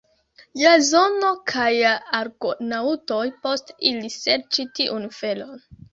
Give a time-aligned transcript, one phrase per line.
[0.59, 1.91] Jazono kaj la
[2.21, 5.63] Argonaŭtoj poste iris serĉi tiun felon.